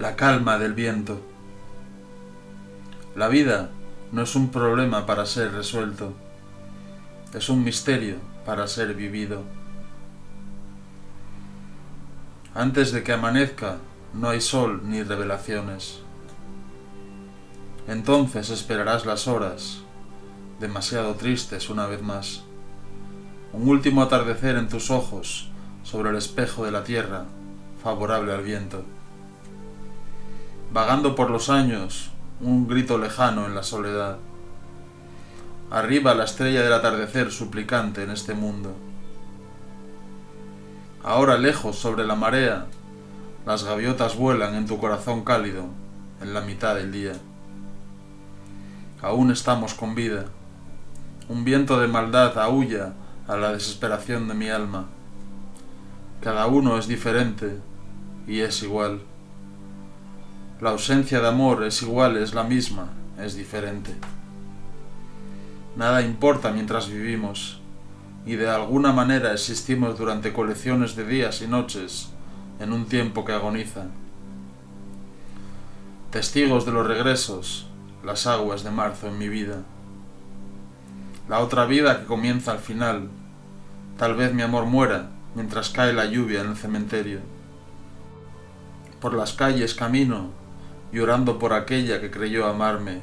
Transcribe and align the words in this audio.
la 0.00 0.16
calma 0.16 0.56
del 0.56 0.72
viento. 0.72 1.20
La 3.14 3.28
vida 3.28 3.68
no 4.12 4.22
es 4.22 4.34
un 4.34 4.50
problema 4.50 5.04
para 5.04 5.26
ser 5.26 5.52
resuelto, 5.52 6.14
es 7.34 7.50
un 7.50 7.62
misterio 7.62 8.16
para 8.46 8.66
ser 8.66 8.94
vivido. 8.94 9.42
Antes 12.54 12.92
de 12.92 13.02
que 13.02 13.12
amanezca 13.12 13.76
no 14.14 14.30
hay 14.30 14.40
sol 14.40 14.80
ni 14.84 15.02
revelaciones. 15.02 16.00
Entonces 17.86 18.48
esperarás 18.48 19.04
las 19.04 19.28
horas, 19.28 19.82
demasiado 20.60 21.16
tristes 21.16 21.68
una 21.68 21.86
vez 21.86 22.00
más. 22.00 22.42
Un 23.52 23.68
último 23.68 24.00
atardecer 24.00 24.56
en 24.56 24.70
tus 24.70 24.90
ojos 24.90 25.50
sobre 25.82 26.08
el 26.08 26.16
espejo 26.16 26.64
de 26.64 26.70
la 26.70 26.84
tierra, 26.84 27.26
favorable 27.82 28.32
al 28.32 28.42
viento. 28.42 28.82
Vagando 30.72 31.16
por 31.16 31.30
los 31.30 31.50
años, 31.50 32.10
un 32.40 32.68
grito 32.68 32.96
lejano 32.96 33.46
en 33.46 33.56
la 33.56 33.64
soledad. 33.64 34.18
Arriba 35.68 36.14
la 36.14 36.22
estrella 36.24 36.62
del 36.62 36.72
atardecer 36.72 37.32
suplicante 37.32 38.04
en 38.04 38.10
este 38.10 38.34
mundo. 38.34 38.76
Ahora 41.02 41.38
lejos 41.38 41.76
sobre 41.76 42.06
la 42.06 42.14
marea, 42.14 42.66
las 43.46 43.64
gaviotas 43.64 44.16
vuelan 44.16 44.54
en 44.54 44.68
tu 44.68 44.78
corazón 44.78 45.24
cálido 45.24 45.64
en 46.22 46.34
la 46.34 46.40
mitad 46.40 46.76
del 46.76 46.92
día. 46.92 47.14
Aún 49.02 49.32
estamos 49.32 49.74
con 49.74 49.96
vida. 49.96 50.26
Un 51.28 51.42
viento 51.44 51.80
de 51.80 51.88
maldad 51.88 52.38
aúlla 52.38 52.92
a 53.26 53.36
la 53.36 53.52
desesperación 53.52 54.28
de 54.28 54.34
mi 54.34 54.50
alma. 54.50 54.86
Cada 56.20 56.46
uno 56.46 56.78
es 56.78 56.86
diferente 56.86 57.58
y 58.28 58.40
es 58.40 58.62
igual. 58.62 59.00
La 60.60 60.70
ausencia 60.70 61.20
de 61.20 61.28
amor 61.28 61.64
es 61.64 61.80
igual, 61.80 62.18
es 62.18 62.34
la 62.34 62.44
misma, 62.44 62.90
es 63.18 63.34
diferente. 63.34 63.94
Nada 65.74 66.02
importa 66.02 66.52
mientras 66.52 66.90
vivimos 66.90 67.60
y 68.26 68.36
de 68.36 68.50
alguna 68.50 68.92
manera 68.92 69.32
existimos 69.32 69.98
durante 69.98 70.34
colecciones 70.34 70.96
de 70.96 71.06
días 71.06 71.40
y 71.40 71.46
noches 71.46 72.10
en 72.58 72.74
un 72.74 72.84
tiempo 72.84 73.24
que 73.24 73.32
agoniza. 73.32 73.86
Testigos 76.10 76.66
de 76.66 76.72
los 76.72 76.86
regresos, 76.86 77.66
las 78.04 78.26
aguas 78.26 78.62
de 78.62 78.70
marzo 78.70 79.08
en 79.08 79.16
mi 79.16 79.30
vida. 79.30 79.62
La 81.26 81.38
otra 81.38 81.64
vida 81.64 82.00
que 82.00 82.06
comienza 82.06 82.52
al 82.52 82.58
final. 82.58 83.08
Tal 83.96 84.14
vez 84.14 84.34
mi 84.34 84.42
amor 84.42 84.66
muera 84.66 85.08
mientras 85.34 85.70
cae 85.70 85.94
la 85.94 86.04
lluvia 86.04 86.42
en 86.42 86.50
el 86.50 86.56
cementerio. 86.56 87.20
Por 89.00 89.14
las 89.14 89.32
calles 89.32 89.74
camino, 89.74 90.39
llorando 90.92 91.38
por 91.38 91.52
aquella 91.52 92.00
que 92.00 92.10
creyó 92.10 92.46
amarme. 92.46 93.00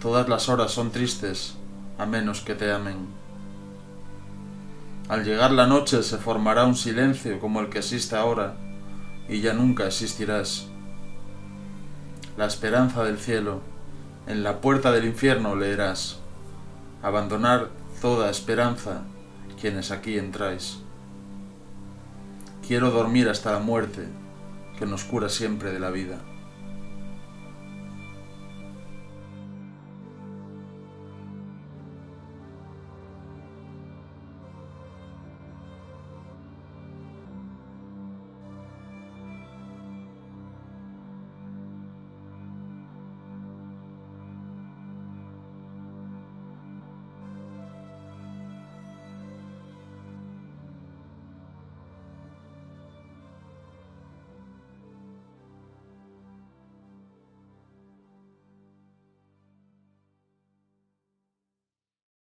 Todas 0.00 0.28
las 0.28 0.48
horas 0.48 0.72
son 0.72 0.90
tristes, 0.90 1.56
a 1.98 2.06
menos 2.06 2.40
que 2.40 2.54
te 2.54 2.72
amen. 2.72 3.06
Al 5.08 5.24
llegar 5.24 5.50
la 5.50 5.66
noche 5.66 6.02
se 6.02 6.18
formará 6.18 6.64
un 6.64 6.76
silencio 6.76 7.40
como 7.40 7.60
el 7.60 7.68
que 7.68 7.78
existe 7.78 8.16
ahora, 8.16 8.56
y 9.28 9.40
ya 9.40 9.52
nunca 9.52 9.86
existirás. 9.86 10.68
La 12.36 12.46
esperanza 12.46 13.04
del 13.04 13.18
cielo, 13.18 13.60
en 14.26 14.42
la 14.42 14.60
puerta 14.60 14.92
del 14.92 15.04
infierno 15.04 15.56
leerás. 15.56 16.18
Abandonar 17.02 17.70
toda 18.00 18.30
esperanza, 18.30 19.02
quienes 19.60 19.90
aquí 19.90 20.18
entráis. 20.18 20.78
Quiero 22.66 22.90
dormir 22.90 23.28
hasta 23.28 23.52
la 23.52 23.58
muerte, 23.58 24.06
que 24.78 24.86
nos 24.86 25.04
cura 25.04 25.28
siempre 25.28 25.72
de 25.72 25.80
la 25.80 25.90
vida. 25.90 26.18